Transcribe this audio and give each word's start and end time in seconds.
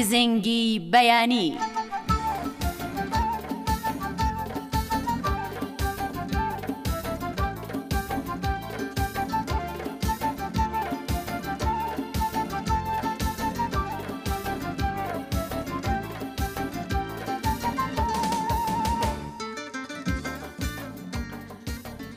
گزنگی 0.00 0.88
بەیانی. 0.92 1.48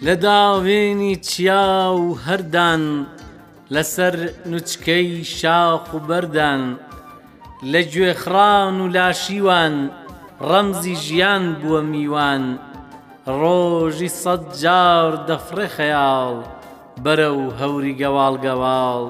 لە 0.02 0.16
داوێنی 0.26 1.16
چیا 1.28 1.96
و 2.00 2.06
هەردان 2.28 2.84
لەسەر 3.74 4.16
نوچکەی 4.52 5.10
شاخ 5.38 5.84
و 5.94 6.00
بەردان 6.08 6.64
لە 7.68 7.82
گوێخران 7.94 8.76
و 8.82 8.88
لاشیوان 8.88 9.74
ڕەمزی 10.50 10.96
ژیان 11.06 11.44
بووە 11.62 11.82
میوان 11.92 12.44
ڕۆژی 13.40 14.10
سەد 14.22 14.44
جار 14.62 15.12
دەفرێ 15.28 15.68
خەیاڵ 15.78 16.36
بەرە 17.04 17.30
و 17.40 17.44
هەوری 17.60 17.94
گەواڵ 18.02 18.36
گەواڵ 18.46 19.04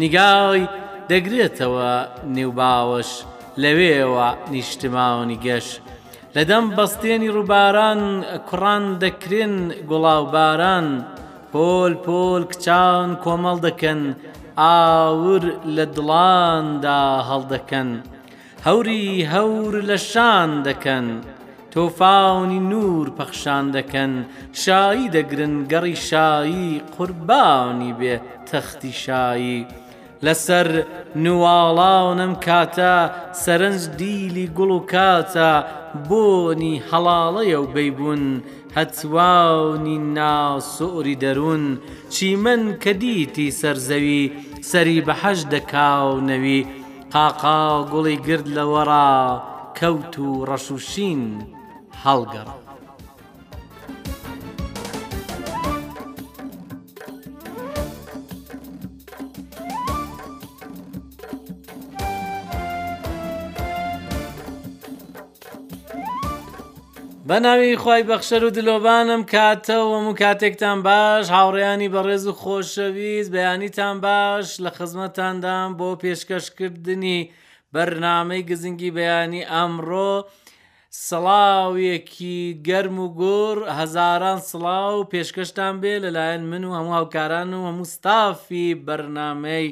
نیگاوی 0.00 0.64
دەگرێتەوە 1.10 1.92
نێوباوەش 2.36 3.10
لەوێوە 3.62 4.28
نیشتماوەنی 4.52 5.40
گەش 5.46 5.66
لەدەم 6.36 6.64
بەستێنی 6.76 7.32
ڕووباران 7.34 8.00
کوڕان 8.48 8.84
دەکرێن 9.02 9.54
گوڵاو 9.88 10.24
باران 10.34 10.86
پۆل 11.52 11.94
پۆل 12.06 12.42
کچان 12.50 13.08
کۆمەڵ 13.24 13.56
دەکەن 13.66 14.00
ئاور 14.60 15.42
لە 15.76 15.84
دڵاندا 15.96 17.00
هەڵدەکەن 17.30 17.90
هەوری 18.66 19.06
هەور 19.32 19.72
لە 19.88 19.98
شان 20.12 20.50
دەکەن 20.68 21.06
تۆفاونی 21.74 22.60
نور 22.72 23.06
پەخشان 23.18 23.64
دەکەن 23.76 24.12
شایی 24.62 25.12
دەگرن 25.16 25.54
گەڕی 25.72 25.96
شایی 26.08 26.82
قورباونی 26.96 27.92
بێ 27.98 28.16
تەختی 28.48 28.92
شایی. 29.04 29.60
لەسەر 30.26 30.68
نواڵاونم 31.24 32.32
کاتە 32.46 32.94
سەرنج 33.44 33.80
دیلی 33.98 34.46
گوڵ 34.56 34.70
و 34.78 34.82
کاتە 34.92 35.50
بۆنی 36.08 36.74
هەڵاڵەیە 36.90 37.58
و 37.62 37.70
بەیبوون 37.74 38.24
هەتواونی 38.76 39.98
ناسۆری 40.16 41.20
دەروون 41.24 41.64
چیمەن 42.14 42.62
کە 42.82 42.92
دیتی 43.02 43.54
سەرزەوی 43.60 44.22
سەری 44.70 44.98
بەحەش 45.06 45.38
دەکاونەوی 45.54 46.60
قاقا 47.14 47.60
گوڵی 47.92 48.16
گرد 48.26 48.46
لەوەڕا 48.56 49.12
کەوت 49.78 50.12
و 50.24 50.30
ڕەشوشین 50.48 51.22
هەڵگەڕ. 52.04 52.48
بە 67.32 67.40
ناوی 67.48 67.76
خی 67.84 68.02
بەخشەر 68.10 68.42
و 68.46 68.50
دلۆبانم 68.56 69.22
کاتەوەم 69.32 70.04
و 70.10 70.14
کاتێکتان 70.22 70.78
باش 70.86 71.24
هاوڕیانی 71.36 71.88
بەڕێز 71.94 72.24
و 72.28 72.34
خۆشەویست 72.42 73.30
بەیانیتان 73.34 73.96
باش 74.06 74.48
لە 74.64 74.70
خزمەتاندام 74.78 75.70
بۆ 75.78 75.88
پێشکەشکردنی 76.04 77.20
بەرنامەی 77.74 78.42
گزنگی 78.50 78.90
بەیانی 78.98 79.48
ئەمڕۆ 79.52 80.12
سڵاویەکی 81.08 82.38
گەرم 82.68 82.96
و 83.04 83.08
گۆر 83.20 83.56
هەزاران 83.78 84.38
سڵاو 84.50 84.94
و 85.00 85.08
پێشکەشتان 85.12 85.74
بێ 85.82 85.94
لەلایەن 86.04 86.42
من 86.52 86.64
و 86.64 86.70
هەموو 86.76 86.94
هاوکاران 86.98 87.50
و 87.54 87.58
هەموو 87.68 87.90
ستافی 87.94 88.66
بەرنامەی 88.86 89.66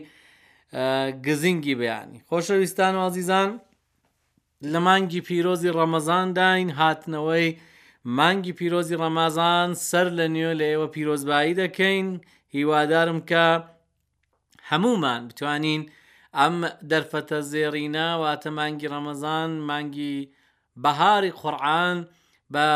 گزینگی 1.26 1.74
بەیانی 1.80 2.18
خۆشەویستان 2.28 2.94
و 2.96 3.00
عزیزان 3.10 3.50
لە 4.72 4.80
مانگی 4.86 5.20
پیرۆزی 5.28 5.70
ڕەمەزان 5.78 6.26
داین 6.38 6.68
هاتنەوەی 6.80 7.48
مانگی 8.16 8.52
پیرۆزی 8.58 8.96
ڕەمازان 9.02 9.68
سەر 9.88 10.06
لە 10.18 10.26
نوێ 10.34 10.52
لە 10.60 10.66
ئێوە 10.72 10.88
پیرۆزبایی 10.94 11.56
دەکەین 11.62 12.06
هیوادارم 12.56 13.20
کە 13.30 13.46
هەمومان 14.70 15.20
بتوانین 15.28 15.82
ئەم 16.38 16.56
دەرفەتە 16.90 17.38
زێڕینا 17.52 18.08
واتە 18.22 18.50
مانگی 18.58 18.88
ڕەمەزان 18.92 19.50
مانگی 19.68 20.16
بەهاری 20.82 21.32
قورآن 21.40 21.98
بە 22.54 22.68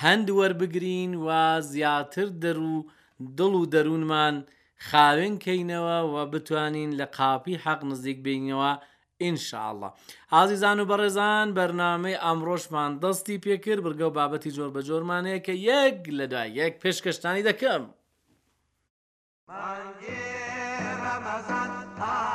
هەند 0.00 0.26
وەربگرین 0.38 1.12
و 1.26 1.28
زیاتر 1.72 2.26
دەر 2.42 2.58
و 2.72 2.76
دڵ 3.38 3.52
و 3.60 3.64
دەروونمان 3.74 4.36
خاوێن 4.88 5.34
کەینەوە 5.44 5.98
و 6.14 6.16
بتوانین 6.32 6.90
لە 7.00 7.06
قاپی 7.18 7.60
حەق 7.64 7.80
نزیک 7.90 8.18
بینەوە 8.26 8.72
ئینشاءله 9.22 9.88
ئازیزان 10.36 10.76
و 10.80 10.84
بەڕێزان 10.90 11.46
بەرنمەی 11.56 12.20
ئەمڕۆژمان 12.24 12.92
دەستی 13.02 13.42
پێکرد 13.44 13.80
بگە 13.86 14.06
و 14.08 14.14
بابەتی 14.18 14.54
جۆر 14.56 14.70
بە 14.74 14.80
جۆرمانەیە 14.88 15.40
کە 15.46 15.54
یەک 15.70 15.98
لەدا 16.18 16.42
یەک 16.60 16.74
پێشکەشتانی 16.82 17.46
دەکەم. 17.48 17.82
مانگی 19.48 20.42
ڕەمەزان 21.02 21.70
تا 21.98 22.33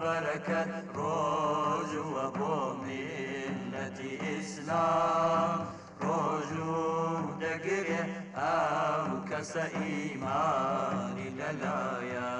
بەرەکەت 0.00 0.72
ڕۆژوە 0.98 2.26
بۆ 2.38 2.54
میلەتی 2.82 4.12
ئیسلام 4.24 5.58
ڕۆژ 6.04 6.50
و 6.72 6.82
دەگرێ 7.42 8.02
ئەو 8.38 9.08
کەسە 9.28 9.64
ئیمانی 9.78 11.30
لەلایە 11.38 12.36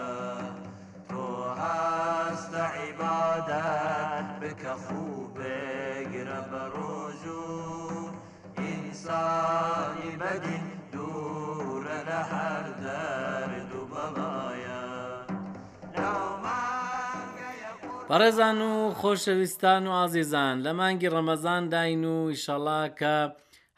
تۆ 1.10 1.24
هەستە 1.60 2.64
عیبادەت 2.78 4.28
بکە 4.40 4.72
خوب 4.84 5.22
بێگرە 5.36 6.40
بە 6.50 6.62
ڕۆژ 6.74 7.22
و 7.42 7.46
ئینسانی 8.58 10.12
بەدی 10.22 10.57
پەرێزان 18.12 18.58
و 18.68 18.72
خۆشەویستان 19.00 19.82
و 19.86 19.90
ئازیزان 20.00 20.56
لە 20.66 20.72
مانگی 20.80 21.12
ڕەمەزان 21.14 21.62
داین 21.74 22.02
و 22.14 22.16
ئیشەڵا 22.32 22.82
کە 23.00 23.16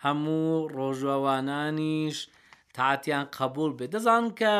هەموو 0.04 0.68
ڕۆژوەوانانیش 0.76 2.16
تاعاتیان 2.76 3.26
قبول 3.38 3.70
بێ 3.78 3.86
دەزان 3.94 4.24
کە 4.40 4.54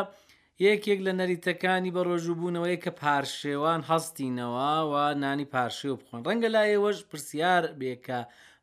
یەکێک 0.67 0.99
لە 1.06 1.12
نەریتەکانی 1.20 1.94
بە 1.94 2.02
ڕۆژوبوونەوەی 2.11 2.81
کە 2.84 2.90
پارشێوان 3.02 3.81
هەستینەوە 3.90 4.72
و 4.90 4.94
نانی 5.22 5.46
پارشێو 5.55 5.99
بخۆن 6.00 6.20
ڕەنگە 6.26 6.49
لایەوەش 6.56 6.99
پرسیار 7.08 7.64
بێکە 7.81 8.20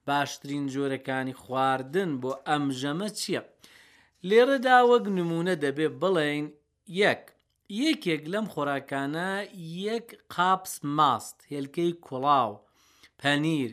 باشترین 0.08 0.66
جۆرەکانی 0.74 1.38
خواردن 1.42 2.12
بۆ 2.22 2.32
ئەمژەمە 2.48 3.10
چییە؟ 3.20 3.42
لێرەدا 4.30 4.78
وەک 4.90 5.06
نمونە 5.18 5.54
دەبێ 5.64 5.88
بڵێن 6.02 6.46
یەک 7.04 7.24
یەکێک 7.84 8.24
لەم 8.34 8.46
خۆراکانە 8.54 9.32
یەک 9.88 10.08
قاپس 10.34 10.74
ماست 10.98 11.38
هێلکەی 11.52 11.94
کوڵاو 12.06 12.52
پەنیر 13.20 13.72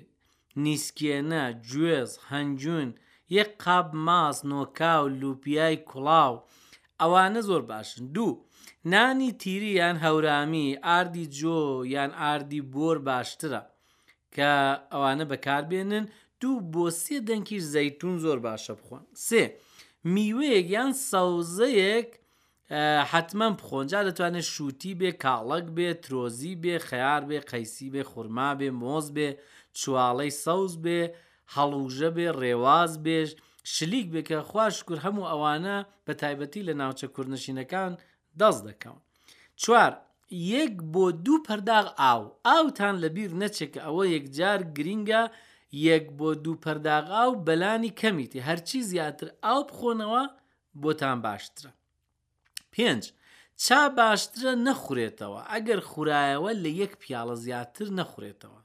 نیسکێنە 0.64 1.44
گوێز 1.69 2.11
هەنجون 2.31 2.88
یەک 3.37 3.50
قاب 3.64 3.88
ماس 4.06 4.37
نۆکاو 4.50 5.05
لوپیای 5.20 5.76
کوڵاو 5.91 6.35
ئەوانە 7.00 7.41
زۆر 7.49 7.62
باشن 7.70 8.02
دوو 8.14 8.43
نانی 8.93 9.31
تیری 9.41 9.70
یان 9.81 9.96
هەورامی 10.05 10.69
ئاردی 10.87 11.26
جۆ 11.38 11.58
یان 11.94 12.11
ئاردی 12.20 12.61
بۆر 12.75 12.96
باشترە 13.08 13.62
کە 14.35 14.50
ئەوانە 14.93 15.25
بەکاربێنن 15.31 16.05
دوو 16.41 16.55
بۆ 16.73 16.85
سێ 17.02 17.17
دەنگیش 17.29 17.62
زەتون 17.75 18.14
زۆر 18.25 18.38
باشە 18.46 18.73
بخۆن 18.81 19.05
سێ 19.26 19.43
میوەیەک 20.14 20.67
یان 20.76 20.93
سەوزەیەک 21.11 22.11
حتمما 23.11 23.50
بخۆنجا 23.61 24.00
دەتوانێت 24.08 24.46
شووتی 24.55 24.93
بێ 25.00 25.11
کاڵک 25.22 25.66
بێ 25.76 25.88
ترۆزی 26.05 26.55
بێ 26.64 26.76
خەار 26.88 27.22
بێ 27.28 27.38
قەیسی 27.50 27.88
بێ 27.94 28.02
خورما 28.11 28.49
بێ 28.61 28.69
مۆز 28.82 29.06
بێ 29.16 29.28
چواڵەی 29.81 30.32
سەوز 30.44 30.72
بێ 30.84 31.00
هەڵوژە 31.55 32.11
بێ 32.16 32.28
ڕێواز 32.40 32.93
بێژ 33.05 33.28
شلیک 33.75 34.06
بێ 34.14 34.20
کە 34.28 34.38
خوشکر 34.50 34.96
هەموو 35.05 35.28
ئەوانە 35.32 35.76
بە 36.06 36.12
تایبەتی 36.20 36.66
لە 36.69 36.75
ناوچە 36.81 37.06
کوورنشینەکان 37.14 37.93
دەست 38.40 38.62
دەکەون. 38.69 39.00
چوار 39.62 39.93
یەک 40.52 40.75
بۆ 40.94 41.05
دوو 41.25 41.44
پەرداغ 41.49 41.87
ئاو 42.02 42.22
ئاوتان 42.46 42.94
لەبیر 43.02 43.31
نەچێکە 43.43 43.81
ئەوە 43.87 44.05
یەکجار 44.17 44.60
گرینگە 44.76 45.22
یەک 45.88 46.05
بۆ 46.19 46.28
دوو 46.44 46.60
پەرداغ 46.64 47.05
ئاو 47.17 47.31
بەلانی 47.46 47.96
کەمیتی 48.00 48.44
هەرچی 48.49 48.78
زیاتر 48.90 49.28
ئاو 49.44 49.60
بخۆنەوە 49.69 50.22
بۆتان 50.82 51.19
باشترە. 51.26 51.70
پێنج 52.75 53.05
چا 53.65 53.81
باشترە 53.99 54.53
نەخورێتەوە 54.67 55.41
ئەگەر 55.53 55.81
خورایەوە 55.91 56.50
لە 56.62 56.71
یەک 56.82 56.93
پیاڵە 57.03 57.35
زیاتر 57.44 57.87
نەخورێتەوە. 57.99 58.61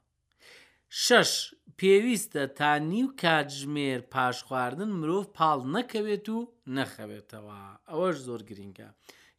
شش 1.04 1.32
پێویستە 1.80 2.44
تا 2.58 2.72
نیو 2.92 3.08
کاتژمێر 3.22 4.02
پاش 4.14 4.38
خواردن 4.48 4.90
مرۆڤ 5.00 5.26
پاڵ 5.38 5.60
نەکەوێت 5.76 6.26
و 6.36 6.40
نەخەوێتەوە 6.76 7.60
ئەوەش 7.90 8.18
زۆر 8.28 8.42
گرینگە 8.50 8.90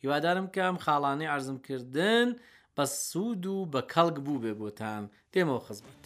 هیوادارم 0.03 0.47
کەم 0.55 0.77
خاڵانەی 0.85 1.31
ئارزم 1.31 1.59
کردنن 1.67 2.29
بە 2.77 2.85
سوود 3.09 3.45
و 3.53 3.57
بە 3.73 3.81
کەڵک 3.93 4.17
بوو 4.25 4.43
بێ 4.45 4.53
بۆتان 4.61 5.05
تێمەوە 5.33 5.61
خزمەت. 5.67 6.01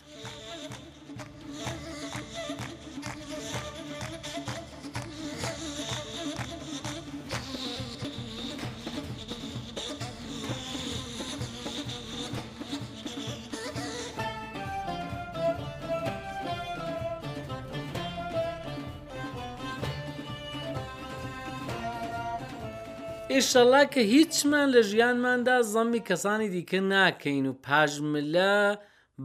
ئێشەڵا 23.37 23.83
کە 23.93 24.03
هیچمان 24.15 24.67
لە 24.75 24.81
ژیانماندا 24.91 25.57
زەممی 25.75 26.03
کەسانی 26.09 26.49
دیکە 26.55 26.81
ناکەین 26.95 27.45
و 27.51 27.59
پاژملە 27.67 28.55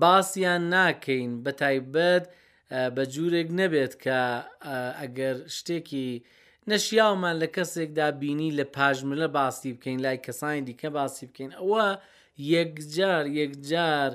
باسییان 0.03 0.63
ناکەین 0.75 1.31
بە 1.43 1.51
تایبەت 1.61 2.23
بە 2.95 3.03
جوورێک 3.13 3.49
نەبێت 3.59 3.93
کە 4.03 4.19
ئەگەر 5.01 5.35
شتێکی 5.55 6.09
نەشییاومان 6.69 7.35
لە 7.41 7.47
کەسێکدا 7.55 8.07
بینی 8.21 8.51
لە 8.59 8.65
پاژملە 8.75 9.27
باسی 9.37 9.71
بکەین 9.77 9.99
لای 10.05 10.19
کەسانی 10.27 10.65
دیکە 10.67 10.89
باسی 10.97 11.25
بکەین 11.29 11.51
ئەوە 11.59 11.85
یەکجار 12.53 13.23
یەکجار 13.39 14.11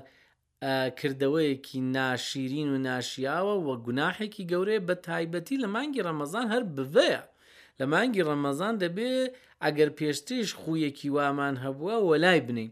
کردەوەیەکی 0.98 1.78
ناشیرین 1.98 2.68
و 2.74 2.82
ناشیاوە 2.88 3.54
وە 3.66 3.74
گوناحێکی 3.86 4.48
گەورەیە 4.50 4.82
بە 4.88 4.94
تایبەتی 5.08 5.60
لە 5.62 5.68
مانگی 5.74 6.04
ڕەمەزان 6.06 6.46
هەر 6.52 6.62
بڤەیە 6.76 7.22
لە 7.80 7.86
مانگی 7.92 8.22
ڕەمەزان 8.28 8.74
دەبێ 8.82 9.12
ئەگەر 9.64 9.90
پێشتیش 9.98 10.48
خویەکی 10.60 11.08
وامان 11.16 11.54
هەبووە 11.64 11.96
وەلای 12.10 12.40
بنین. 12.48 12.70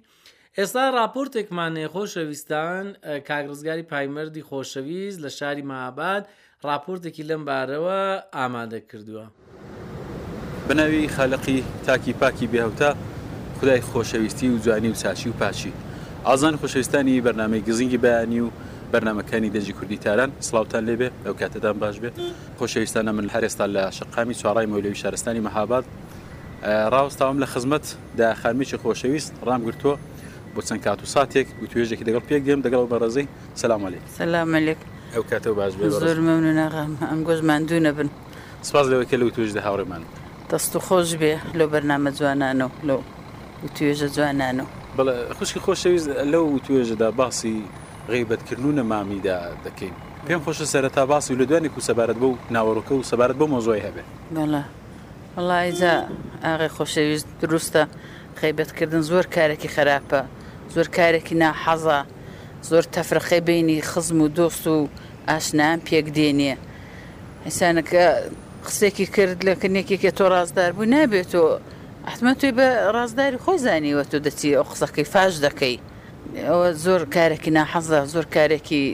ئێستا 0.59 0.85
راپۆرتێکمانێ 0.99 1.87
خۆشەویستان 1.95 2.85
کاگرزگاری 3.29 3.85
پایمەردی 3.93 4.47
خۆشەویست 4.49 5.19
لە 5.25 5.29
شاری 5.39 5.65
ماباد 5.71 6.25
راپۆرتێکی 6.69 7.25
لەم 7.31 7.43
بارەوە 7.49 8.03
ئامادە 8.37 8.81
کردووە. 8.91 9.27
بنەوی 10.67 11.11
خەلقی 11.17 11.59
تاکی 11.87 12.13
پاکی 12.21 12.47
بێهوتا 12.53 12.91
خدای 13.59 13.81
خۆشەویستی 13.91 14.49
و 14.53 14.57
جوانی 14.65 14.89
و 14.93 14.97
چاچی 15.03 15.29
و 15.33 15.35
پاچی. 15.41 15.73
ئازان 16.27 16.55
خۆشەویستانی 16.61 17.23
بەرنامەی 17.27 17.63
گزینگی 17.69 17.99
بەیانی 18.05 18.41
و 18.47 18.49
بەرنمەکانی 18.93 19.51
دەجی 19.57 19.73
کوردی 19.79 19.99
تاران 20.05 20.31
سلااوان 20.49 20.83
لێبێ 20.89 21.09
ئەو 21.27 21.35
کاتەدان 21.41 21.77
باش 21.83 21.97
بێت 22.03 22.15
خۆشەویستانە 22.61 23.13
من 23.17 23.27
هەرێستا 23.35 23.67
لە 23.75 23.83
شقامی 23.99 24.35
چوارای 24.41 24.67
مولەوی 24.73 24.97
شارستانی 25.03 25.41
مەهاباد 25.47 25.85
ڕاوستاوم 26.95 27.39
لە 27.43 27.47
خزمەت 27.53 27.87
دا 28.19 28.29
خامیی 28.41 28.77
خۆشەویست 28.85 29.31
ڕام 29.49 29.61
گرتووە 29.67 29.97
بۆ 30.55 30.61
چەند 30.69 30.81
کات 30.87 31.01
و 31.03 31.07
ساتێک 31.15 31.47
و 31.63 31.67
توێژێکی 31.73 32.05
دەگەڵ 32.09 32.23
پێک 32.29 32.43
دێم 32.47 32.61
دەگەڵ 32.67 32.85
بەڕزەی 32.93 33.27
سلام 33.63 33.83
لێک 33.93 34.03
سلام 34.19 34.55
لێک 34.67 34.79
ئەو 35.15 35.23
کاتەوە 35.31 35.55
باش 35.59 35.73
بێ 35.79 35.89
زۆر 36.03 36.19
مەونەغام 36.27 36.93
ئەم 37.09 37.21
گۆزمان 37.29 37.63
دوو 37.69 37.81
نەبن 37.87 38.09
سپاس 38.69 38.87
لەوەکە 38.93 39.15
لە 39.23 39.27
توێژ 39.37 39.51
دە 39.57 39.61
هاوڕێمان 39.67 40.03
دەست 40.51 40.73
و 40.77 40.79
خۆش 40.87 41.09
بێ 41.21 41.35
لەو 41.59 41.69
بەرنامە 41.75 42.11
جوانانەوە 42.19 42.77
لەو 42.89 43.01
توێژە 43.77 44.09
جوانانەوە 44.17 44.69
بەڵە 44.99 45.15
خوشکی 45.39 45.61
خۆشەویست 45.67 46.09
لەو 46.33 46.47
توێژەدا 46.67 47.09
باسی 47.21 47.57
غیبەتکردن 48.11 48.65
و 48.67 48.73
نەمامیدا 48.79 49.39
دەکەین 49.67 49.95
پێم 50.27 50.41
خۆشە 50.47 50.67
سەرەتا 50.73 51.03
باسی 51.11 51.35
لە 51.41 51.45
دوێنێک 51.51 51.75
و 51.79 51.81
سەبارەت 51.89 52.17
بە 52.23 52.27
و 52.33 52.37
ناوەڕۆکە 52.55 52.93
و 52.95 53.03
سەبارەت 53.11 53.37
بە 53.41 53.47
مۆزۆی 53.53 53.81
هەبێ 53.87 54.03
وڵایجا 55.37 55.95
ئاغی 56.45 56.69
خۆشەویست 56.77 57.29
دروستە 57.43 57.83
خەیبەتکردن 58.41 59.03
زۆر 59.11 59.25
کارێکی 59.37 59.69
خراپە 59.75 60.21
زۆر 60.75 60.87
کارێکی 60.97 61.35
ناحەزە 61.43 61.99
زۆر 62.71 62.85
تەفرخی 62.95 63.41
بینی 63.49 63.83
خزم 63.91 64.19
و 64.21 64.29
دۆست 64.37 64.67
و 64.67 64.89
ئاشنان 65.29 65.79
پێک 65.87 66.07
دێنێ 66.17 66.55
ئسانەکە 67.49 68.05
قسێکی 68.67 69.07
کرد 69.17 69.39
لە 69.49 69.55
کنێکێکی 69.63 70.11
تۆ 70.19 70.25
ڕازدار 70.35 70.71
بوو 70.77 70.87
نابێت 70.95 71.29
تۆ 71.33 71.43
ئەحمە 72.07 72.33
توی 72.41 72.53
بە 72.59 72.67
ڕازداری 72.95 73.39
خۆی 73.45 73.59
زانیوە 73.67 74.05
تۆ 74.11 74.19
دەچی 74.27 74.49
ئەو 74.57 74.65
قسەکەی 74.73 75.07
فاش 75.13 75.33
دەکەی 75.47 75.79
ئەوە 76.45 76.67
زۆر 76.87 77.03
کارێکی 77.15 77.51
ناحەزە 77.59 78.01
زۆر 78.15 78.27
کارێکی 78.35 78.85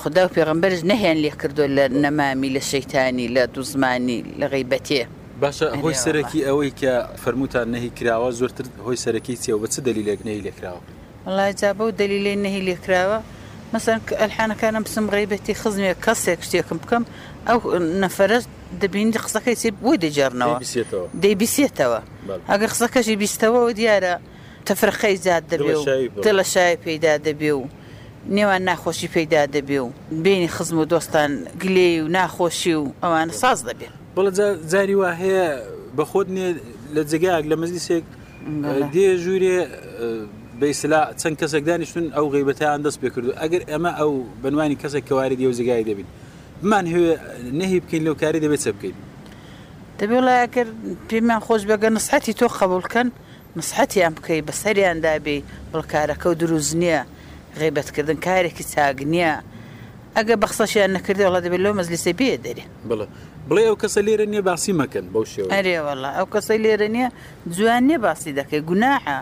خدا 0.00 0.22
و 0.26 0.28
پێغمبەرش 0.34 0.80
نەهیان 0.90 1.18
لێ 1.24 1.30
کردو 1.40 1.66
لە 1.76 1.84
نەمامی 2.04 2.50
لە 2.56 2.62
شەیتانی 2.72 3.28
لە 3.36 3.42
دوو 3.54 3.62
زمانی 3.72 4.20
لە 4.40 4.46
غیبەتێ 4.54 5.02
باشە 5.42 5.66
هۆی 5.82 5.94
سەرەکی 6.04 6.40
ئەوەی 6.48 6.72
کە 6.80 6.92
فەرموتان 7.22 7.66
نەهی 7.74 7.90
کراوە 7.98 8.30
زۆرتر 8.40 8.64
هۆی 8.86 8.98
سەرەکی 9.04 9.34
چێەوە 9.42 9.60
بە 9.64 9.68
چ 9.72 9.76
دەلیلێک 9.88 10.20
نەی 10.28 10.40
لێکراوە 10.46 10.80
وڵایجا 11.26 11.70
بەو 11.78 11.88
دەلیلی 12.00 12.34
نەهی 12.44 12.62
لێکراوە 12.68 13.18
مەسەر 13.74 13.96
ئەلحانەکانم 14.22 14.82
بسم 14.86 15.06
غیبەتی 15.16 15.54
خزمێ 15.62 15.92
کەسێک 16.06 16.40
شتێکم 16.46 16.78
بکەم 16.84 17.04
ئەو 17.48 17.58
نەفرەت 18.02 18.44
دەبینی 18.82 19.20
قسەکەی 19.26 19.56
چێ 19.62 19.68
بۆی 19.84 19.96
دەجارنەوە 20.04 20.56
دەیبیسێتەوە 21.22 22.00
ئەگەر 22.50 22.68
قسەکەشی 22.74 23.16
بیستەوە 23.22 23.60
و 23.66 23.70
دیارە 23.78 24.14
تەفرخەی 24.68 25.16
زیاد 25.24 25.44
دەبێ 25.52 25.74
و 25.78 25.84
دڵە 26.24 26.44
شای 26.52 26.76
پێدا 26.84 27.14
دەبێ 27.26 27.52
و 27.60 27.64
نێوان 28.36 28.62
ناخۆشی 28.68 29.08
پێدا 29.14 29.42
دەبێ 29.56 29.78
و 29.86 29.90
بینی 30.24 30.48
خزم 30.54 30.78
و 30.78 30.84
دۆستان 30.92 31.30
گلێ 31.62 31.90
و 32.02 32.06
ناخۆشی 32.16 32.74
و 32.80 32.84
ئەوان 33.04 33.28
ساز 33.40 33.58
دەبێ 33.68 33.88
بڵ 34.16 34.24
جاری 34.72 34.94
وا 35.00 35.10
هەیە 35.20 35.46
بەخۆت 35.96 36.28
نێ 36.36 36.48
لە 36.96 37.00
جگایك 37.12 37.44
لە 37.50 37.56
مەزلیسێک 37.62 38.04
دێ 38.94 39.08
ژوورێ 39.24 39.58
بەیسلا 40.60 41.02
چەند 41.20 41.36
کەسێک 41.40 41.62
دانیشتون 41.68 42.06
ئەو 42.16 42.26
غیبەتیان 42.34 42.80
دەست 42.86 42.98
پێ 43.02 43.08
کردو 43.14 43.32
ئەگەر 43.42 43.62
ئەمە 43.72 43.92
ئەو 44.00 44.10
بنوانی 44.42 44.76
کەسێک 44.82 45.04
کەواری 45.08 45.36
دی 45.40 45.46
و 45.48 45.52
زگای 45.58 45.84
دەبین 45.88 46.08
بمان 46.62 46.86
هێ 46.92 47.06
نەهی 47.60 47.78
بکەین 47.84 48.02
لەو 48.06 48.14
کاری 48.22 48.40
دەبێت 48.44 48.60
چە 48.64 48.70
بکەین 48.78 48.96
دەبێ 49.98 50.14
وڵایەکرد 50.20 50.72
پێمان 51.08 51.40
خۆش 51.46 51.62
بەگە 51.70 51.88
نسحەتی 51.96 52.32
تۆ 52.38 52.46
خەبولکەن 52.58 53.08
مسحەتیان 53.60 54.12
بکەی 54.18 54.42
بەسەریاندا 54.50 55.14
بێ 55.24 55.36
بڵکارەکە 55.72 56.26
و 56.30 56.34
دروست 56.40 56.72
نییە 56.82 57.00
غیبەتکردن 57.60 58.18
کارێکی 58.26 58.64
چاگنیە 58.74 59.32
ئەگە 60.16 60.34
بەخسەشیان 60.42 60.90
نەکردی 60.98 61.22
وڵات 61.28 61.42
دەبێت 61.46 61.60
لۆ 61.64 61.70
مەزلیسە 61.78 62.12
بێ 62.18 62.32
دەرێ 62.44 62.64
بڵێ 62.90 63.06
بڵێ 63.48 63.62
ئەو 63.70 63.76
کەسە 63.82 64.00
لێرە 64.06 64.26
نییە 64.32 64.42
باسی 64.48 64.72
مەکەن 64.80 65.06
بەو 65.12 65.24
شێ 65.32 65.42
ئەرێوەڵە 65.56 66.10
ئەو 66.18 66.26
کەسەی 66.34 66.58
لێرە 66.64 66.88
نییە 66.94 67.08
جوان 67.56 67.82
نیە 67.88 67.98
باسی 68.06 68.32
دەکەی 68.38 68.60
گوناحە. 68.70 69.18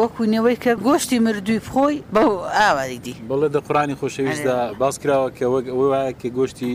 وەکوونەوەی 0.00 0.56
کە 0.64 0.72
گۆشتی 0.86 1.18
مردووی 1.26 1.60
بخۆی 1.66 1.96
بەو 2.14 2.30
ئاوادی 2.58 3.14
بڵێ 3.30 3.48
دە 3.54 3.60
قڕانی 3.66 3.96
خۆشەویستدا 4.00 4.56
باس 4.82 4.94
کراوە 5.02 5.28
کە 5.36 5.44
وەک 5.54 5.66
ئەوە 5.74 6.00
کە 6.20 6.28
گۆشتی 6.38 6.72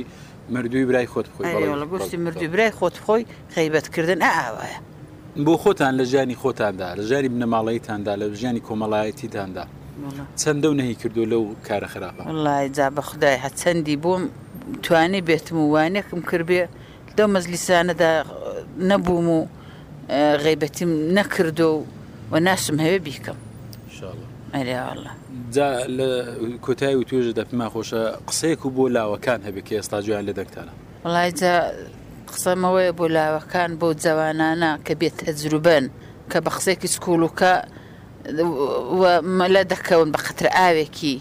مردووی 0.55 0.85
برای 0.89 1.07
خۆت 1.13 1.25
بخۆی 1.31 1.53
گۆشتی 1.91 2.17
مردووی 2.25 2.49
برای 2.53 2.71
خۆت 2.79 2.95
بخۆی 3.01 3.23
خەیبەتکردن 3.53 4.19
ئاوایە 4.29 4.79
بۆ 5.37 5.57
خۆتان 5.57 5.93
لە 5.99 6.03
ژیانی 6.11 6.35
خۆتاندا 6.41 6.95
لە 6.97 7.01
ژاری 7.09 7.29
بنەماڵەیتاندا 7.33 8.13
لە 8.21 8.25
ژیانی 8.39 8.59
کۆمەڵایەتیداندا 8.67 9.65
چەندە 10.41 10.65
و 10.71 10.73
نەهی 10.81 10.95
کردو 11.01 11.23
لەو 11.31 11.43
کارە 11.67 11.87
خراپە 11.93 12.23
جا 12.77 12.87
بە 12.95 13.01
خدای 13.09 13.37
هەچەندی 13.45 13.95
بۆم 14.03 14.21
توانێ 14.83 15.21
بێتم 15.29 15.55
و 15.63 15.65
وانێکم 15.75 16.21
کردێ 16.31 16.61
دە 17.17 17.23
مەزلیسانەدا 17.33 18.11
نەبووم 18.89 19.27
و 19.37 19.39
غیبەتیم 20.45 20.91
نەکردو 21.17 21.69
و 22.31 22.35
ناشم 22.47 22.77
هەوێ 22.85 22.99
بیکەم 23.05 23.35
جا 25.55 25.69
لە 25.97 26.09
کۆتایی 26.65 26.95
و 26.99 27.03
توێژە 27.09 27.33
دەپما 27.39 27.67
خۆشە 27.73 28.01
قسەیەک 28.27 28.61
و 28.65 28.69
بۆ 28.75 28.85
لاوەکان 28.95 29.39
هەبێت 29.47 29.65
کە 29.67 29.73
ئێستا 29.79 29.97
جویان 30.05 30.23
لە 30.29 30.33
دەکتانە 30.39 30.73
وڵای 31.05 31.31
قسەمەوەیە 32.33 32.91
بۆ 32.99 33.05
لاوەکان 33.15 33.71
بۆ 33.79 33.87
جەوانانە 34.03 34.71
کە 34.85 34.93
بێت 35.01 35.17
ئەجروبەن 35.27 35.85
کە 36.31 36.37
بە 36.45 36.49
قسێکی 36.57 36.89
سکوولوکە 36.95 37.53
مەلە 39.39 39.61
دەکەون 39.73 40.09
بە 40.15 40.19
قەتر 40.25 40.47
ئاوێکی 40.57 41.15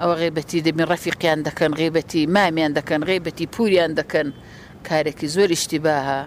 ئەوە 0.00 0.14
غێبەتی 0.20 0.58
دەبین 0.66 0.86
ڕەفیقیان 0.92 1.40
دەکەن 1.48 1.72
غێبەتی 1.80 2.22
مامیان 2.36 2.72
دەکەن 2.78 3.02
غێبەتی 3.08 3.46
پوریان 3.54 3.92
دەکەن 4.00 4.28
کارێکی 4.88 5.26
زۆریشتی 5.34 5.78
باها 5.86 6.20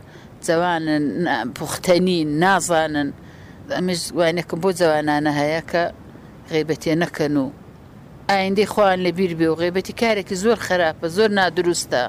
جوانن 0.48 1.04
پوختەنی 1.58 2.18
نازانن 2.44 3.10
ئەمش 3.76 4.02
وانێکم 4.20 4.60
بۆ 4.64 4.70
جوانانە 4.80 5.32
هەیە 5.40 5.62
کە 5.72 5.84
غێبەتێ 6.52 6.94
نەکەن 7.04 7.36
و 7.44 7.46
ئایندەی 8.32 8.68
خوان 8.74 9.00
لەبییر 9.06 9.34
بێ 9.40 9.48
و 9.50 9.56
غێبەتی 9.62 9.94
کارێکی 10.02 10.36
زۆر 10.44 10.58
خراپە 10.68 11.08
زۆر 11.18 11.30
نادروستە. 11.40 12.04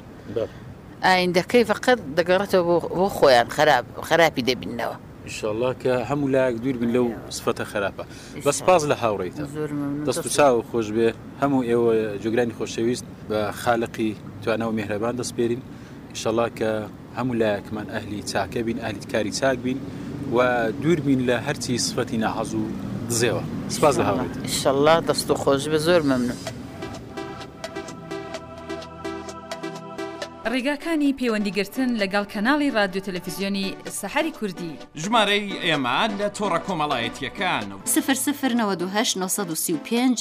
ئایندەکەی 1.06 1.64
فقط 1.70 1.98
دەگەڕێتەوە 2.16 2.76
بۆ 2.98 3.06
خۆیان 3.18 3.48
خراپ 3.56 3.84
خراپی 4.08 4.42
دەبینەوە 4.50 4.96
ئشله 5.28 5.70
کە 5.82 5.94
هەموو 6.10 6.28
لایەک 6.34 6.56
دوور 6.62 6.76
بن 6.82 6.90
لەو 6.94 7.06
سفەتە 7.36 7.64
خراپە 7.72 8.04
بەس 8.44 8.58
پاز 8.66 8.82
لە 8.90 8.96
هاوڕێتە 9.02 9.44
دەست 10.06 10.24
و 10.26 10.28
چاوە 10.36 10.62
خۆش 10.70 10.88
بێ 10.96 11.08
هەموو 11.42 11.66
ئێوە 11.68 11.92
جوگرانی 12.24 12.54
خۆشەویست 12.58 13.06
بە 13.30 13.38
خاڵقی 13.62 14.10
توانەوە 14.42 14.72
مهرەبان 14.78 15.14
دەستپێرین 15.20 15.62
ئشله 16.14 16.46
کە 16.58 16.70
هەموو 17.18 17.38
لایەکمان 17.42 17.86
ئەهلی 17.94 18.20
چاکە 18.30 18.60
بین 18.66 18.78
ئالیت 18.84 19.04
کاری 19.12 19.32
چاک 19.40 19.58
بین 19.66 19.78
و 20.36 20.38
دوور 20.82 21.00
بین 21.06 21.20
لە 21.28 21.36
هەرچی 21.46 21.72
سفەتی 21.86 22.18
نەحەز 22.24 22.50
و 22.60 22.62
دزێەوە 23.10 23.42
سپاز 23.76 23.94
لە 24.00 24.04
هاوڕێت 24.08 24.34
ئشله 24.48 24.94
دەست 25.08 25.26
و 25.30 25.34
خۆش 25.42 25.62
بە 25.72 25.78
زۆر 25.86 26.02
مەمنون. 26.10 26.38
ڕێگاکانی 30.54 31.16
پەیوەندیگرتن 31.20 31.90
لەگەڵ 32.02 32.24
کەناڵی 32.32 32.70
رادیو 32.78 33.04
تەلەفیزیۆنی 33.08 33.66
سەحری 34.00 34.32
کوردی 34.38 34.72
ژمارەی 35.02 35.48
ئێمان 35.66 36.10
لە 36.20 36.28
تۆڕە 36.38 36.60
کۆمەڵایەتیەکان 36.66 37.66
و 37.72 37.74
سفر 37.94 38.16
سفر 38.26 38.50
1995 38.60 40.18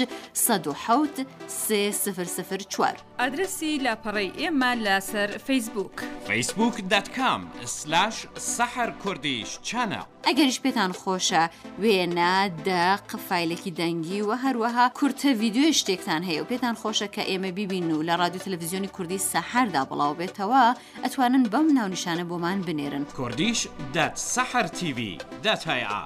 چوار 2.73 2.97
ئادرسی 3.19 3.71
لاپەڕی 3.85 4.29
ئێمە 4.39 4.71
لەسەر 4.85 5.29
فیسبوک 5.47 5.95
فیسبوک 6.27 6.75
دەتکام 6.91 7.41
سلاش 7.77 8.15
سەحر 8.55 8.89
کوردیش 9.03 9.49
چەنە. 9.67 10.01
ئەگەریش 10.27 10.57
پێتان 10.65 10.91
خۆشە 11.01 11.43
وێنە 11.83 12.35
دا 12.67 12.85
قفایلێکی 13.09 13.71
دەنگی 13.79 14.21
و 14.27 14.31
هەروەها 14.43 14.85
کورتە 14.99 15.29
ویددیوی 15.41 15.73
شتێکتان 15.79 16.21
هەیە 16.29 16.39
و 16.41 16.49
پێتان 16.51 16.75
خۆشە 16.81 17.07
کە 17.15 17.23
ئێمە 17.29 17.51
ببین 17.59 17.91
و 17.91 18.03
لە 18.07 18.13
رادیو 18.21 18.41
تەلەڤزیۆنی 18.45 18.89
کوردی 18.95 19.19
سەحردا 19.31 19.83
بڵاو 19.89 20.17
بێتەوە 20.19 20.63
ئەتوانن 21.03 21.43
بەم 21.53 21.67
ناونیشانە 21.77 22.25
بۆمان 22.29 22.59
بنێرن 22.67 23.03
کوردیش 23.17 23.59
دەت 23.95 24.15
سەحر 24.33 24.67
تیوی 24.77 25.17
دەتهیا. 25.45 26.03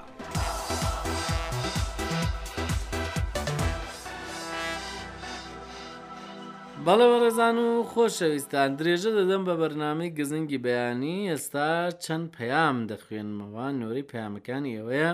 بەڵەوە 6.88 7.18
ڕێزان 7.24 7.58
و 7.66 7.70
خۆشەویستان 7.92 8.70
درێژە 8.80 9.12
دەدەم 9.20 9.44
بە 9.48 9.56
بەرنامی 9.62 10.10
گزنگی 10.18 10.60
بەیانی 10.66 11.20
ئێستا 11.34 11.70
چەند 12.04 12.26
پەیام 12.36 12.78
دەخوێنمەوە 12.92 13.68
نۆری 13.80 14.08
پامەکانی 14.12 14.78
ئەوەیە 14.78 15.12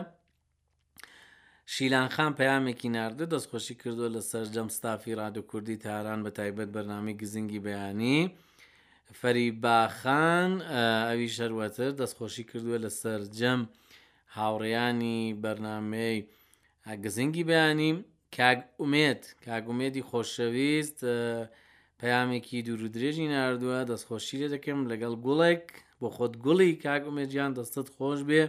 شیلانخان 1.73 2.31
پەیامێکی 2.39 2.89
نردە 2.95 3.25
دەستخۆشی 3.33 3.75
کردووە 3.81 4.09
لە 4.15 4.21
سەررجەم 4.29 4.69
ستافی 4.77 5.15
رادو 5.19 5.41
کوردی 5.49 5.77
تاران 5.85 6.19
بە 6.25 6.31
تایبەت 6.37 6.69
بەرنامی 6.75 7.17
گزنگی 7.21 7.63
بەیانی 7.67 8.17
فەریباخان 9.19 10.51
ئەوی 11.07 11.27
شەروەتر 11.37 11.91
دەستخۆشی 12.01 12.43
کردووە 12.49 12.77
لە 12.85 12.89
سەررجەم 13.01 13.59
هاوڕیانی 14.37 15.19
بەرنمەی 15.43 16.17
گزنگی 17.03 17.43
بەیانیم 17.49 17.97
کاگومێت 18.35 19.23
کاگومێدی 19.47 20.03
خۆشەویست 20.09 20.99
پەیامێکی 22.01 22.59
دوور 22.67 22.81
و 22.83 22.89
درێژی 22.95 23.27
نردووە 23.33 23.79
دەستخۆشی 23.91 24.39
لێ 24.41 24.47
دەکەم 24.55 24.79
لەگەڵ 24.91 25.13
گوڵێک 25.25 25.63
بۆ 25.99 26.07
خۆت 26.15 26.33
گوڵی 26.43 26.71
کاگومێجییان 26.85 27.51
دەستت 27.57 27.87
خۆش 27.95 28.19
بێ 28.29 28.43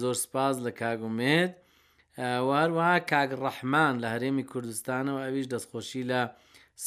زۆر 0.00 0.16
سپاس 0.24 0.54
لە 0.66 0.72
کاگومێت 0.82 1.52
واروها 2.48 2.94
کاگڕەحمان 3.12 3.94
لە 4.02 4.06
هەرێمی 4.14 4.44
کوردستانەوە 4.52 5.20
ئەویش 5.26 5.46
دەستخۆشی 5.54 6.02
لە 6.10 6.20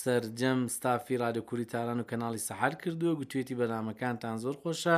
سرجەم 0.02 0.60
ستافی 0.76 1.16
رادیۆکوری 1.24 1.68
تاران 1.74 2.00
و 2.02 2.08
کەناڵی 2.12 2.46
سەحر 2.48 2.74
کردووە 2.82 3.14
گوتوێتی 3.20 3.58
بەنامەکانتان 3.60 4.36
زۆر 4.44 4.56
خۆشە 4.62 4.96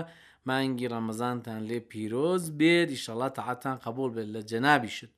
مانگی 0.47 0.91
ڕەمەزانتان 0.93 1.59
لێ 1.69 1.77
پیرۆز 1.89 2.43
بێت 2.59 2.85
دیشەڵات 2.91 3.35
عاتان 3.45 3.75
قبول 3.85 4.09
بێت 4.15 4.29
لە 4.35 4.41
جەنابی 4.51 4.91
شت 4.97 5.11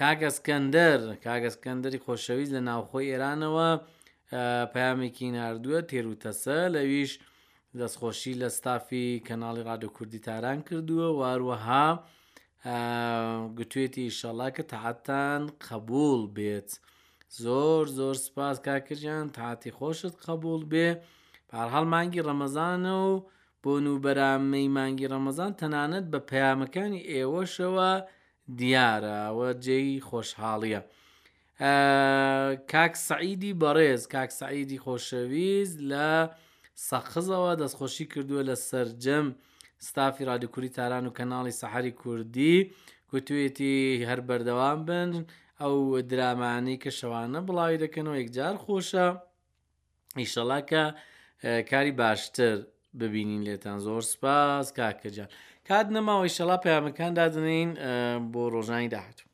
کاگەسکەندەر 0.00 1.00
کاگەسکەندەری 1.26 2.00
خۆشەویست 2.04 2.52
لە 2.56 2.60
ناوخۆی 2.70 3.10
ئێرانەوە 3.10 3.68
پامێکی 4.74 5.28
نردووە 5.36 5.80
تێروتەسە 5.90 6.58
لەویش 6.74 7.12
دەستخۆشی 7.80 8.34
لە 8.42 8.48
ستافی 8.56 9.22
کەناڵی 9.26 9.62
ڕادۆ 9.68 9.88
کوردی 9.96 10.20
تاران 10.26 10.58
کردووە 10.68 11.08
واروەها 11.20 11.86
گوتوێتی 13.56 14.06
شەڵا 14.18 14.48
کە 14.56 14.62
تاعاتان 14.72 15.40
قبول 15.68 16.20
بێت 16.36 16.70
زۆر 17.44 17.84
زۆر 17.98 18.16
سپاس 18.26 18.56
کاکرجان 18.66 19.24
تاعاتی 19.36 19.70
خۆشت 19.78 20.14
قبول 20.26 20.62
بێ 20.72 20.88
پارهاڵ 21.50 21.84
مانگی 21.94 22.22
ڕەمەزانە 22.28 22.94
و 23.08 23.12
بۆ 23.62 23.72
نوبەرامەی 23.86 24.68
مانگی 24.76 25.10
ڕەمەزان 25.12 25.52
تەنانەت 25.60 26.06
بە 26.12 26.18
پەیامەکانی 26.30 27.06
ئێوەشەوە 27.12 27.92
دیارەوە 28.58 29.48
جێی 29.64 30.00
خۆشحاڵیە. 30.08 30.80
کاک 32.72 32.94
سعیدی 33.08 33.52
بەڕێز 33.62 34.02
کاک 34.14 34.30
سعیدی 34.40 34.78
خۆشەویست 34.84 35.76
لە 35.90 36.10
سەخزەوە 36.88 37.52
دەستخۆشی 37.62 38.06
کردووە 38.12 38.42
لە 38.50 38.56
سرجەم 38.68 39.26
ستافی 39.88 40.24
رادیکوری 40.30 40.68
تاران 40.76 41.04
و 41.06 41.14
کەناڵی 41.18 41.56
سەحری 41.60 41.92
کوردی 42.00 42.56
گوتوێتی 43.10 43.76
هەر 44.08 44.20
بەردەوام 44.28 44.78
بن 44.88 45.10
ئەو 45.60 45.76
درامانی 46.10 46.76
کە 46.82 46.90
شەوانە 46.98 47.40
بڵاوی 47.46 47.80
دەکەنەوە 47.84 48.16
یەکجار 48.22 48.54
خۆشە 48.64 49.06
ئیشەڵاکە 50.20 50.84
کاری 51.70 51.92
باشتر 52.02 52.56
ببینین 53.00 53.42
لێتان 53.46 53.78
زۆر 53.86 54.02
سپاس 54.12 54.66
کاکەجان. 54.78 55.30
کات 55.68 55.86
نەماوەی 55.96 56.34
شەڵا 56.36 56.56
پەیامەکان 56.64 57.12
دادنین 57.18 57.70
بۆ 58.32 58.42
ڕۆژانی 58.54 58.92
داهاتوو 58.94 59.33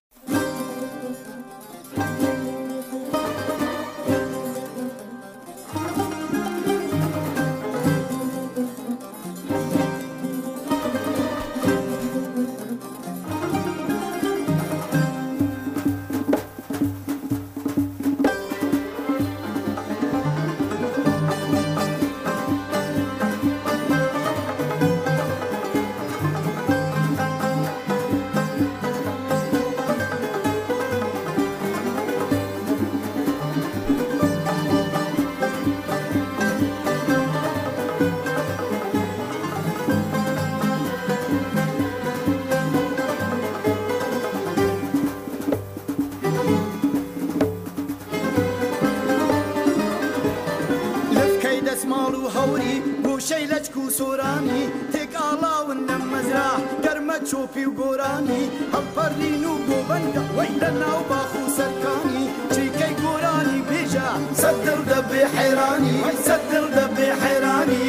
چۆپی 57.28 57.64
و 57.64 57.70
گۆرانی 57.78 58.44
ئەم 58.74 58.86
پەرلین 58.96 59.44
و 59.44 59.52
گۆبەنگە 59.70 60.22
وەی 60.36 60.52
لە 60.62 60.70
ناو 60.82 61.00
باخ 61.10 61.32
و 61.42 61.44
سەرکانی 61.56 62.24
چیکەی 62.54 62.94
گۆرانی 63.04 63.60
بێژە 63.68 64.10
سەدر 64.42 64.80
دەبێ 64.90 65.22
حێرانی 65.36 65.94
وەی 66.02 66.18
سەدر 66.26 66.64
دەبێ 66.78 67.08
حێرانی 67.22 67.86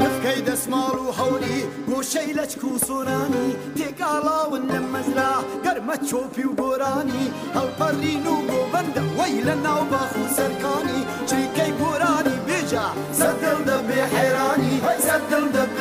نفکەی 0.00 0.40
دەسماڵ 0.48 0.96
و 1.06 1.08
هەوری 1.18 1.60
گۆشەی 1.88 2.32
لەچک 2.38 2.62
و 2.64 2.78
سۆرانی 2.86 3.48
تێکاڵاون 3.78 4.62
لە 4.72 4.80
مەزرا 4.92 5.34
گەرمە 5.64 5.96
چۆپی 6.08 6.44
و 6.50 6.52
گۆرانی 6.62 7.26
هەڵپەرلین 7.56 8.24
و 8.32 8.34
گۆبەنگە 8.50 9.02
وەی 9.18 9.40
لە 9.48 9.54
ناو 9.66 9.82
باخ 9.92 10.12
و 10.22 10.26
سەرکانی 10.36 11.00
چیکەی 11.30 11.72
گۆرانی 11.82 12.25
جا 12.72 12.84
سەدڵ 13.18 13.58
دەبێ 13.68 14.02
حێرانی 14.14 14.74
سەدڵ 15.06 15.44
دەبێ 15.56 15.75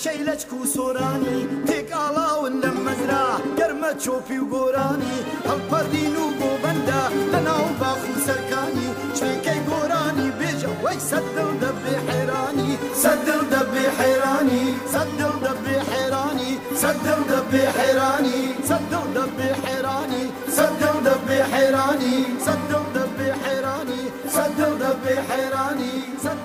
شەیلەچک 0.05 0.51
و 0.61 0.61
سۆرانی 0.75 1.39
تێک 1.69 1.89
ئاڵاون 1.99 2.55
لە 2.63 2.71
مەزرا 2.85 3.27
گەرمە 3.59 3.91
چۆپی 4.03 4.39
و 4.43 4.47
گۆرانی 4.55 5.17
هەڵپەردین 5.49 6.15
و 6.23 6.25
گۆبەندا 6.41 7.03
لە 7.33 7.39
ناو 7.47 7.67
باخ 7.81 8.03
و 8.13 8.17
سەرکانی 8.27 8.89
چێنکەی 9.19 9.61
گۆرانی 9.69 10.29
بێژە 10.39 10.71
وەی 10.85 11.01
سەد 11.11 11.27
دڵ 11.37 11.51
دەبێ 11.63 11.95
حێرانی 12.09 12.71
سەد 13.03 13.19
دڵ 13.29 13.43
دەبێ 13.55 13.85
حێرانی 13.99 14.63
سەد 14.93 15.09
دڵ 15.21 15.35
دەبێ 15.45 15.77
حێرانی 15.91 16.51
سەد 16.81 16.97
دڵ 17.07 17.21
دەبێ 17.33 17.63
حێرانی 17.77 18.41
سەد 18.69 18.83
دڵ 18.93 19.07
دەبێ 19.17 19.49
حێرانی 19.65 20.23
سەد 20.47 20.73
دڵ 20.81 20.97
دەبێ 21.07 21.39
حێرانی 21.53 22.25
سەد 22.47 22.61
دڵ 22.71 22.85
دەبێ 22.95 23.29
حێرانی 23.43 24.03
سەد 24.35 24.53
دڵ 24.63 24.75
دەبێ 24.85 25.17
حێرانی 25.31 25.97
سەد 26.25 26.41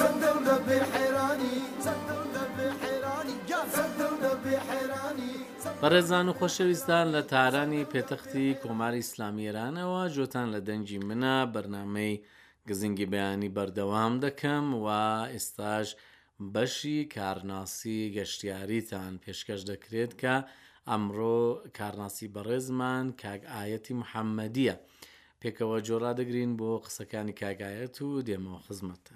سندونا 0.00 0.54
بحيراني 0.68 1.54
سندونا 1.86 2.42
بحيراني 2.58 3.34
سندونا 3.76 4.30
بحيراني 4.44 5.30
بەڕێزان 5.82 6.26
و 6.30 6.36
خۆشەویستان 6.40 7.06
لە 7.14 7.22
تارانی 7.32 7.88
پێتەختی 7.92 8.46
کۆماری 8.62 9.04
ئسلامیێرانەوە 9.06 10.02
جۆتان 10.16 10.48
لە 10.54 10.60
دەنجی 10.68 10.98
منە 11.08 11.36
بەرنمەی 11.54 12.14
گزینگی 12.68 13.10
بەیانی 13.12 13.52
بەردەوام 13.56 14.14
دەکەم 14.24 14.66
و 14.84 14.86
ئێستاژ 15.32 15.88
بەشی 16.54 16.98
کارناسی 17.16 17.98
گەشتیاریتان 18.16 19.12
پێشکەش 19.24 19.60
دەکرێت 19.70 20.12
کە 20.22 20.36
ئەمڕۆ 20.90 21.40
کارناسی 21.78 22.30
بەڕێزمان 22.34 23.04
کاگ 23.22 23.40
ئاەتی 23.52 23.94
محەممەدیە 24.00 24.76
پێکەوە 25.40 25.78
جۆڕادەگرین 25.88 26.52
بۆ 26.60 26.70
قسەکانی 26.84 27.34
کاگایەت 27.40 27.96
و 28.02 28.08
دێمەوە 28.28 28.60
خزمەتە. 28.68 29.14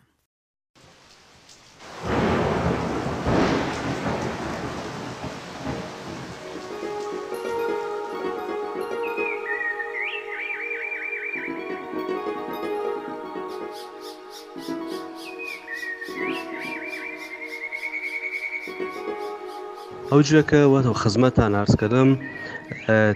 ئەو 20.15 20.23
جوێکە 20.31 20.61
وەتەوە 20.73 20.97
خزمەتان 21.03 21.51
نرسکردم 21.59 22.11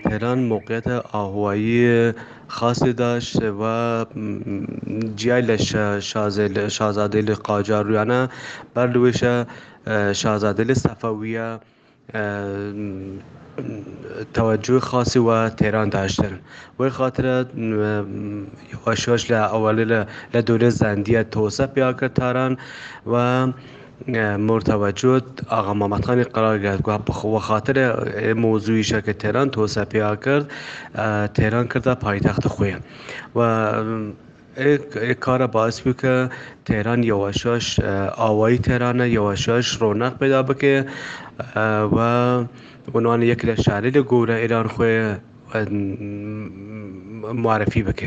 تێران 0.04 0.40
موقعێتە 0.52 0.96
ئاهوایی 1.12 1.78
خاصی 2.56 2.92
داشت 3.02 3.38
بە 3.61 3.76
جیای 5.20 5.42
لە 5.50 5.56
شازادەی 6.76 7.24
لە 7.28 7.34
قاجارویانە 7.46 8.20
بەر 8.74 8.88
لێشە 8.94 9.34
شازادە 10.20 10.62
لە 10.70 10.74
سەفەویە 10.84 11.48
تەوەجوی 14.34 14.80
خاصی 14.88 15.20
وە 15.26 15.38
تێران 15.61 15.88
داشتن 15.96 16.34
وەی 16.78 16.90
خاطرە 16.98 17.37
یواشۆش 18.74 19.22
لە 19.32 19.40
ئەوەڵێ 19.52 19.84
لە 20.34 20.40
دولێ 20.48 20.70
زەندیە 20.80 21.22
تۆسە 21.34 21.66
پیاکرد 21.74 22.12
تاران 22.18 22.52
و 23.11 23.14
مرتەوەجد 24.48 25.26
ئاغا 25.54 25.72
مامەتانی 25.80 26.26
قرارگات 26.34 26.80
گوها 26.87 26.98
بخەوە 27.08 27.40
خاترە 27.48 27.87
مۆزوی 28.42 28.84
شەکە 28.90 29.12
تێران 29.22 29.48
تۆسە 29.54 29.84
پیا 29.92 30.12
کرد 30.24 30.46
تێران 31.37 31.66
کردە 31.72 31.94
پایتەختە 32.04 32.48
خۆیان 32.54 32.82
و 33.37 33.38
کارە 35.24 35.46
باس 35.56 35.76
بوو 35.82 35.94
کە 36.02 36.14
تێران 36.68 37.00
یەوەشش 37.11 37.66
ئاوایی 38.20 38.58
تێرانە 38.66 39.06
یەوەشش 39.16 39.66
ڕۆناق 39.82 40.14
پێدا 40.20 40.40
بکێ 40.48 40.76
و 41.94 41.98
بنوانە 42.92 43.24
یەک 43.32 43.40
لە 43.48 43.54
شاری 43.64 43.90
لە 43.96 44.02
گەورە 44.11 44.37
ئێران 44.42 44.68
خۆی 44.74 44.94
معرفی 47.44 47.82
بکە 47.88 48.06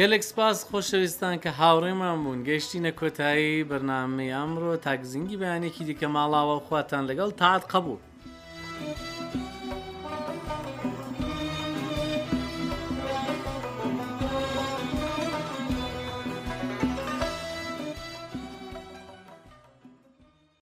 گەلێک 0.00 0.22
سپاس 0.30 0.58
خۆشەویستان 0.68 1.36
کە 1.42 1.50
هاوڕێمان 1.60 2.16
بوون 2.22 2.40
گەشتینە 2.48 2.92
کۆتایی 2.98 3.66
بەرنمەی 3.70 4.34
ئەمڕۆ 4.36 4.72
تاکزینگی 4.86 5.40
بەیانێکی 5.40 5.86
دیکە 5.88 6.08
ماڵاوە 6.14 6.56
خواتان 6.66 7.02
لەگەڵ 7.10 7.30
تاعات 7.40 7.64
قەبوو. 7.72 7.98